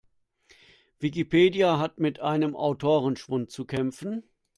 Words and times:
Wikipedia 0.99 1.77
hat 1.77 1.99
mit 1.99 2.21
einem 2.21 2.55
Autorenschwund 2.55 3.51
zu 3.51 3.65
kämpfen. 3.65 4.23